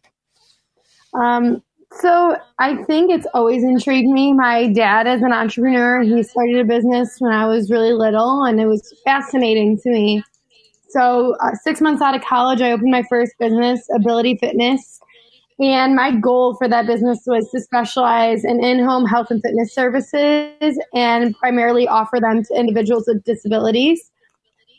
[1.15, 4.33] Um, so I think it's always intrigued me.
[4.33, 6.03] My dad is an entrepreneur.
[6.03, 10.23] He started a business when I was really little, and it was fascinating to me.
[10.91, 15.01] So uh, six months out of college, I opened my first business, Ability Fitness.
[15.61, 19.75] And my goal for that business was to specialize in in home health and fitness
[19.75, 24.11] services and primarily offer them to individuals with disabilities.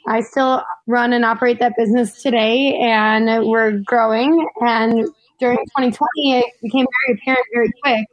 [0.07, 4.47] I still run and operate that business today, and we're growing.
[4.61, 8.05] And during 2020, it became very apparent very quick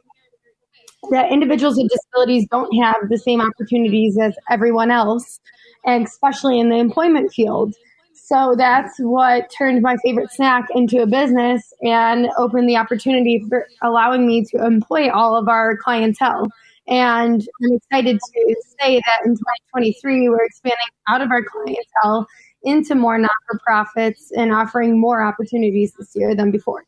[1.11, 5.39] that individuals with disabilities don't have the same opportunities as everyone else,
[5.85, 7.73] and especially in the employment field.
[8.13, 13.67] So that's what turned my favorite snack into a business and opened the opportunity for
[13.81, 16.47] allowing me to employ all of our clientele.
[16.87, 22.27] And I'm excited to say that in 2023, we're expanding out of our clientele
[22.63, 26.85] into more not for profits and offering more opportunities this year than before.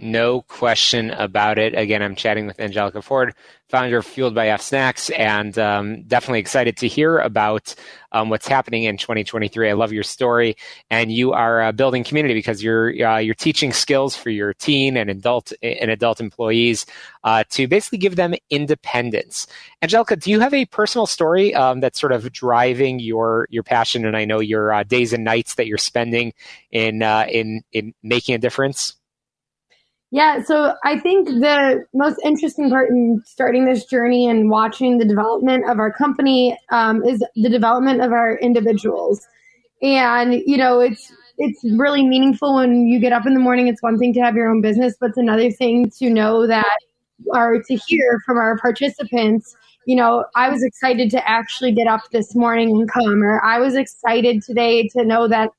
[0.00, 1.72] No question about it.
[1.72, 3.32] Again, I'm chatting with Angelica Ford,
[3.68, 7.76] founder of Fueled by F Snacks, and um, definitely excited to hear about
[8.10, 9.70] um, what's happening in 2023.
[9.70, 10.56] I love your story,
[10.90, 14.96] and you are uh, building community because you're uh, you're teaching skills for your teen
[14.96, 16.86] and adult and adult employees
[17.22, 19.46] uh, to basically give them independence.
[19.80, 24.04] Angelica, do you have a personal story um, that's sort of driving your your passion?
[24.04, 26.32] And I know your uh, days and nights that you're spending
[26.72, 28.96] in uh, in in making a difference.
[30.14, 35.04] Yeah, so I think the most interesting part in starting this journey and watching the
[35.04, 39.26] development of our company um, is the development of our individuals.
[39.82, 43.66] And you know, it's it's really meaningful when you get up in the morning.
[43.66, 46.78] It's one thing to have your own business, but it's another thing to know that
[47.34, 49.56] or to hear from our participants.
[49.84, 53.58] You know, I was excited to actually get up this morning and come, or I
[53.58, 55.50] was excited today to know that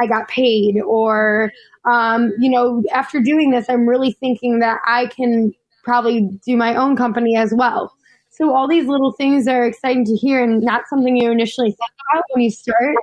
[0.00, 1.52] I got paid, or
[1.88, 5.52] um, you know, after doing this, I'm really thinking that I can
[5.84, 7.92] probably do my own company as well.
[8.30, 11.92] So all these little things are exciting to hear and not something you initially think
[12.12, 12.94] about when you start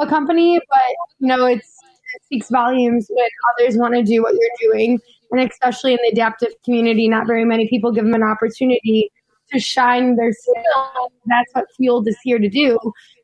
[0.00, 0.80] a company, but
[1.18, 1.76] you know, it's,
[2.14, 4.98] it speaks volumes when others want to do what you're doing.
[5.30, 9.10] And especially in the adaptive community, not very many people give them an opportunity
[9.52, 11.12] to shine their skill.
[11.26, 12.78] That's what Fueled is here to do.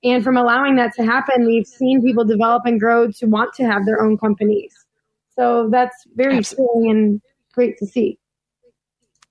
[0.04, 3.64] And from allowing that to happen, we've seen people develop and grow to want to
[3.64, 4.74] have their own companies.
[5.38, 6.90] So that's very Absolutely.
[6.90, 7.22] and
[7.52, 8.18] great to see.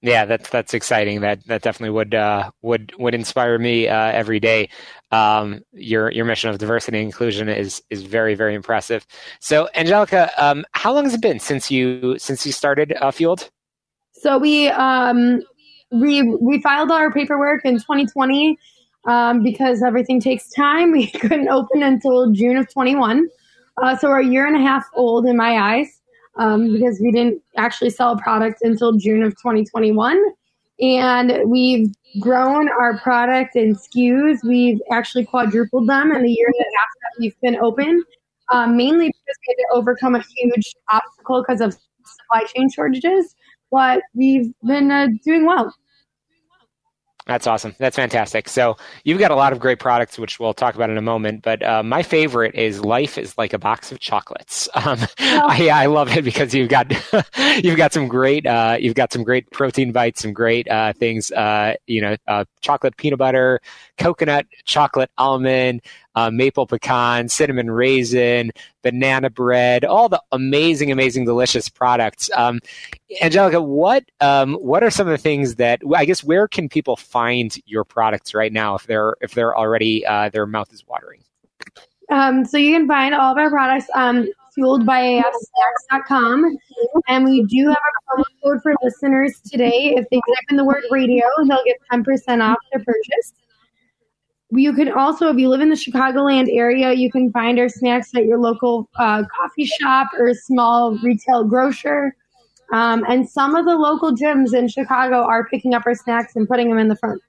[0.02, 1.22] Yeah, that's that's exciting.
[1.22, 4.70] That that definitely would uh, would would inspire me uh, every day.
[5.12, 9.08] Um, your your mission of diversity and inclusion is is very very impressive.
[9.42, 13.50] So, Angelica, um, how long has it been since you since you started uh, Fueled?
[14.14, 15.42] So we um,
[15.92, 18.56] we we filed our paperwork in 2020
[19.06, 20.92] um, because everything takes time.
[20.98, 23.28] We couldn't open until June of 21.
[23.82, 25.97] Uh, so we're a year and a half old in my eyes
[26.38, 30.22] um, because we didn't actually sell a product until June of 2021.
[30.80, 34.44] And we've grown our product and SKUs.
[34.44, 38.04] We've actually quadrupled them in the year that we've been open,
[38.52, 41.74] um, mainly because we had to overcome a huge obstacle because of
[42.06, 43.36] supply chain shortages.
[43.72, 45.74] But we've been uh, doing well.
[47.28, 47.76] That's awesome.
[47.78, 48.48] That's fantastic.
[48.48, 51.44] So you've got a lot of great products, which we'll talk about in a moment.
[51.44, 54.70] But uh, my favorite is Life is like a box of chocolates.
[54.88, 55.42] Um, oh.
[55.50, 56.94] I, I, love it because you've got
[57.62, 61.30] you've got some great uh, you've got some great protein bites, some great uh, things.
[61.32, 63.60] Uh, you know, uh, chocolate peanut butter,
[63.98, 65.82] coconut, chocolate almond
[66.18, 68.52] uh, maple pecan, cinnamon raisin,
[68.82, 72.28] banana bread, all the amazing, amazing, delicious products.
[72.36, 72.60] Um,
[73.22, 76.96] Angelica, what um, what are some of the things that I guess where can people
[76.96, 81.22] find your products right now if they're if they're already uh, their mouth is watering?
[82.10, 86.58] Um, so you can find all of our products um, fueled by afsnacks.com.
[87.08, 89.94] And we do have a promo code for listeners today.
[89.96, 93.34] If they type in the word radio, they'll get 10% off their purchase.
[94.50, 98.16] You can also, if you live in the Chicagoland area, you can find our snacks
[98.16, 102.16] at your local uh, coffee shop or small retail grocer.
[102.72, 106.48] Um, and some of the local gyms in Chicago are picking up our snacks and
[106.48, 107.22] putting them in the front.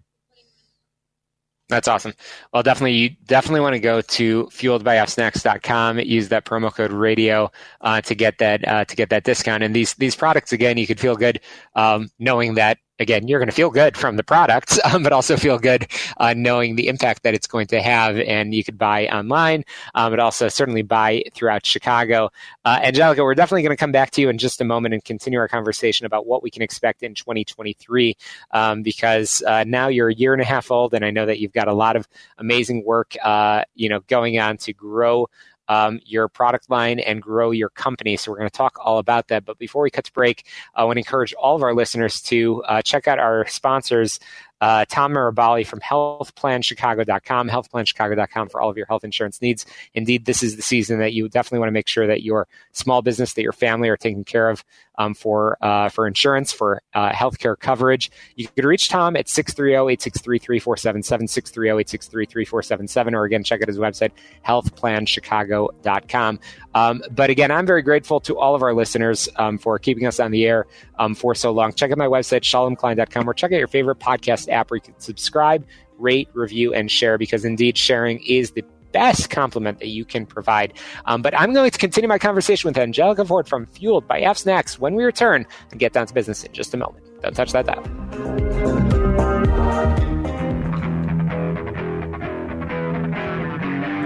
[1.68, 2.14] That's awesome.
[2.52, 5.98] Well, definitely, you definitely want to go to fueledbyfsnacks.com.
[5.98, 7.50] Use that promo code radio
[7.82, 9.62] uh, to get that uh, to get that discount.
[9.62, 11.40] And these these products again, you could feel good
[11.74, 15.36] um, knowing that again, you're going to feel good from the product, um, but also
[15.36, 15.86] feel good
[16.18, 18.16] uh, knowing the impact that it's going to have.
[18.18, 22.30] And you could buy online, um, but also certainly buy throughout Chicago.
[22.64, 25.04] Uh, Angelica, we're definitely going to come back to you in just a moment and
[25.04, 28.16] continue our conversation about what we can expect in 2023,
[28.52, 31.38] um, because uh, now you're a year and a half old, and I know that
[31.38, 35.28] you've got a lot of amazing work, uh, you know, going on to grow
[35.68, 38.16] um, your product line and grow your company.
[38.16, 39.44] So we're going to talk all about that.
[39.44, 42.62] But before we cut to break, I want to encourage all of our listeners to
[42.64, 44.20] uh, check out our sponsors
[44.60, 49.64] uh, Tom Mirabali from healthplanchicago.com, healthplanchicago.com for all of your health insurance needs.
[49.94, 53.02] Indeed, this is the season that you definitely want to make sure that your small
[53.02, 54.64] business, that your family are taken care of
[54.98, 58.10] um, for uh, for insurance, for uh, healthcare coverage.
[58.34, 64.10] You can reach Tom at 630-863-3477, 630-863-3477, or again, check out his website,
[64.44, 66.40] healthplanchicago.com.
[66.74, 70.20] Um, but again, I'm very grateful to all of our listeners um, for keeping us
[70.20, 70.66] on the air
[70.98, 71.72] um, for so long.
[71.72, 74.98] Check out my website, shalomklein.com, or check out your favorite podcast app where you can
[74.98, 75.64] subscribe,
[75.98, 80.72] rate, review, and share because indeed sharing is the best compliment that you can provide.
[81.04, 84.38] Um, but I'm going to continue my conversation with Angelica Ford from Fueled by F
[84.38, 87.04] Snacks when we return and get down to business in just a moment.
[87.22, 87.84] Don't touch that dial.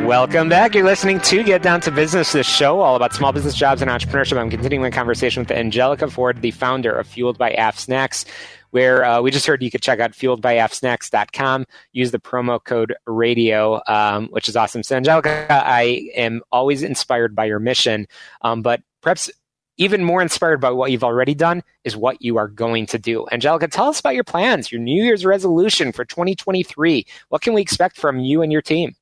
[0.04, 0.74] Welcome back.
[0.74, 3.90] You're listening to Get Down to Business, this show all about small business jobs and
[3.90, 4.36] entrepreneurship.
[4.36, 8.24] I'm continuing my conversation with Angelica Ford, the founder of Fueled by AF Snacks
[8.72, 13.80] where uh, we just heard you could check out fueledbyfsnacks.com, use the promo code radio,
[13.86, 14.82] um, which is awesome.
[14.82, 18.06] So, Angelica, I am always inspired by your mission,
[18.40, 19.30] um, but perhaps
[19.76, 23.26] even more inspired by what you've already done is what you are going to do.
[23.30, 27.06] Angelica, tell us about your plans, your New Year's resolution for 2023.
[27.28, 28.94] What can we expect from you and your team?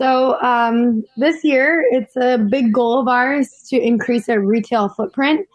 [0.00, 5.46] So um, this year, it's a big goal of ours to increase our retail footprint.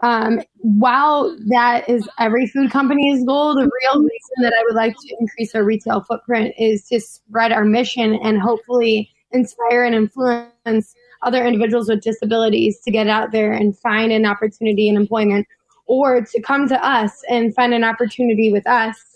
[0.00, 4.94] Um, while that is every food company's goal, the real reason that I would like
[4.94, 10.94] to increase our retail footprint is to spread our mission and hopefully inspire and influence
[11.22, 15.44] other individuals with disabilities to get out there and find an opportunity in employment
[15.86, 19.07] or to come to us and find an opportunity with us.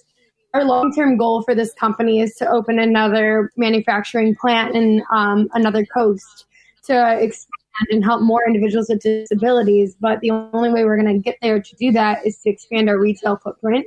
[0.55, 5.49] Our long term goal for this company is to open another manufacturing plant in um,
[5.55, 6.45] another coast
[6.85, 9.97] to expand and help more individuals with disabilities.
[9.99, 12.91] But the only way we're going to get there to do that is to expand
[12.91, 13.87] our retail footprint.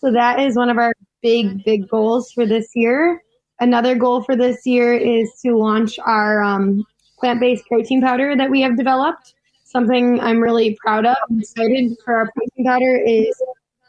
[0.00, 3.22] So that is one of our big, big goals for this year.
[3.60, 6.86] Another goal for this year is to launch our um,
[7.18, 9.34] plant based protein powder that we have developed.
[9.64, 13.34] Something I'm really proud of and excited for our protein powder is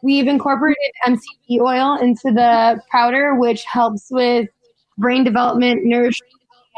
[0.08, 4.48] we've incorporated MCT oil into the powder, which helps with
[4.98, 6.32] brain development, nourishment,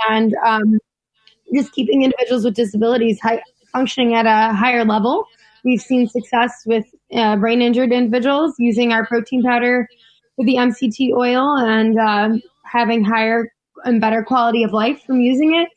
[0.10, 0.80] and um,
[1.54, 3.40] just keeping individuals with disabilities high,
[3.72, 5.28] functioning at a higher level.
[5.64, 9.88] We've seen success with uh, brain injured individuals using our protein powder
[10.38, 12.30] with the MCT oil and uh,
[12.64, 13.54] having higher
[13.86, 15.70] and better quality of life from using it.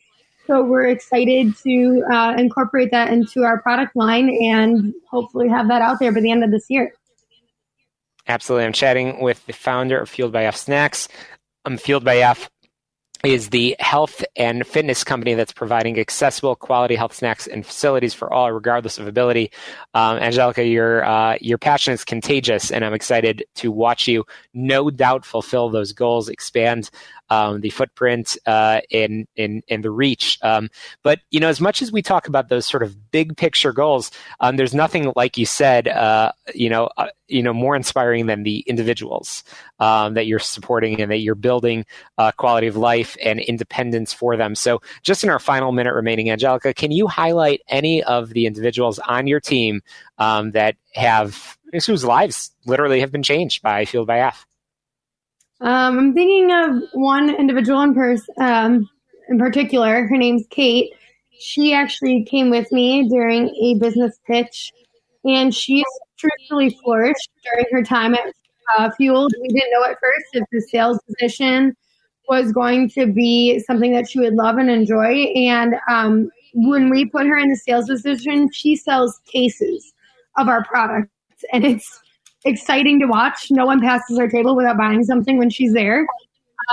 [0.46, 5.82] So we're excited to uh, incorporate that into our product line and hopefully have that
[5.82, 6.94] out there by the end of this year.
[8.26, 8.66] Absolutely.
[8.66, 11.08] I'm chatting with the founder of Fueled by F Snacks.
[11.64, 12.48] I'm Fueled by F
[13.24, 18.32] is the health and fitness company that's providing accessible quality health snacks and facilities for
[18.32, 19.52] all, regardless of ability.
[19.94, 24.90] Um, Angelica, your uh, your passion is contagious, and I'm excited to watch you, no
[24.90, 26.90] doubt, fulfill those goals, expand
[27.32, 30.38] um, the footprint uh, in in in the reach.
[30.42, 30.68] Um,
[31.02, 34.10] but you know, as much as we talk about those sort of big picture goals,
[34.40, 35.88] um, there's nothing like you said.
[35.88, 39.44] Uh, you know, uh, you know, more inspiring than the individuals
[39.78, 41.86] um, that you're supporting and that you're building
[42.18, 44.54] uh, quality of life and independence for them.
[44.54, 48.98] So, just in our final minute remaining, Angelica, can you highlight any of the individuals
[48.98, 49.80] on your team
[50.18, 51.56] um, that have
[51.86, 54.46] whose lives literally have been changed by Fueled by F?
[55.62, 58.90] Um, I'm thinking of one individual in person, um,
[59.28, 60.08] in particular.
[60.08, 60.90] Her name's Kate.
[61.38, 64.72] She actually came with me during a business pitch,
[65.24, 65.84] and she's
[66.18, 68.34] truly flourished during her time at
[68.76, 69.32] uh, Fueled.
[69.40, 71.76] We didn't know at first if the sales position
[72.28, 75.32] was going to be something that she would love and enjoy.
[75.36, 79.92] And um, when we put her in the sales position, she sells cases
[80.36, 81.10] of our products,
[81.52, 82.00] and it's
[82.44, 83.50] exciting to watch.
[83.50, 86.06] No one passes our table without buying something when she's there.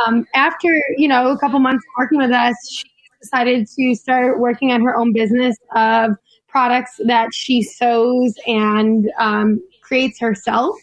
[0.06, 2.90] Um, after you know a couple months working with us, she
[3.22, 6.12] decided to start working on her own business of
[6.48, 10.76] products that she sews and um, creates herself.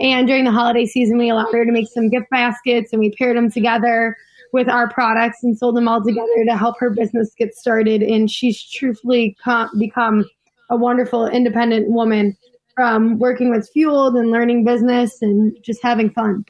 [0.00, 3.10] And during the holiday season, we allowed her to make some gift baskets, and we
[3.16, 4.16] paired them together
[4.52, 8.02] with our products and sold them all together to help her business get started.
[8.02, 10.24] And she's truthfully com- become
[10.70, 12.36] a wonderful independent woman
[12.78, 16.44] from working with Fueled and learning business and just having fun.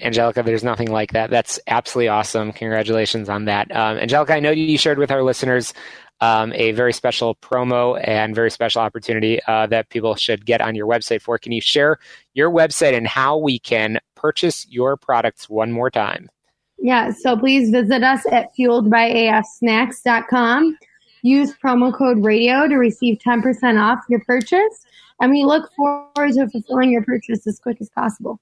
[0.00, 1.28] Angelica, there's nothing like that.
[1.28, 2.52] That's absolutely awesome.
[2.52, 3.74] Congratulations on that.
[3.74, 5.74] Um, Angelica, I know you shared with our listeners
[6.20, 10.76] um, a very special promo and very special opportunity uh, that people should get on
[10.76, 11.36] your website for.
[11.36, 11.98] Can you share
[12.34, 16.28] your website and how we can purchase your products one more time?
[16.78, 20.78] Yeah, so please visit us at fueledbyafsnacks.com.
[21.26, 24.86] Use promo code radio to receive 10% off your purchase.
[25.20, 28.38] And we look forward to fulfilling your purchase as quick as possible.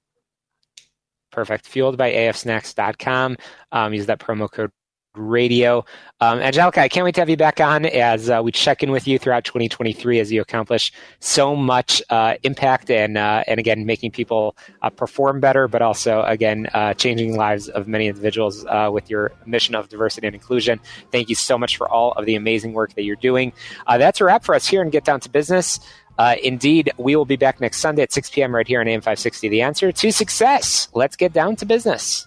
[1.30, 1.64] Perfect.
[1.72, 3.38] Fueledbyafsnacks.com.
[3.72, 4.70] Um, use that promo code
[5.16, 5.84] radio.
[6.20, 8.90] Um, Angelica, I can't wait to have you back on as uh, we check in
[8.90, 13.86] with you throughout 2023 as you accomplish so much uh, impact and uh, and again
[13.86, 18.90] making people uh, perform better, but also again uh, changing lives of many individuals uh,
[18.92, 20.80] with your mission of diversity and inclusion.
[21.12, 23.52] Thank you so much for all of the amazing work that you're doing.
[23.86, 25.80] that's a wrap for us here and Get Down to Business.
[26.42, 28.54] indeed, we will be back next Sunday at 6 p.m.
[28.54, 29.48] right here on AM 560.
[29.48, 30.88] The answer to success.
[30.94, 32.26] Let's get down to business.